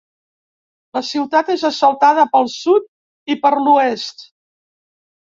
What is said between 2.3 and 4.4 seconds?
pel sud i per l'oest.